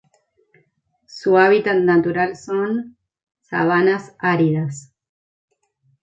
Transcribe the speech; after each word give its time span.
Su 1.05 1.37
hábitat 1.37 1.75
natural 1.77 2.35
son: 2.35 2.97
Sabanas, 3.43 4.15
áridas 4.17 4.91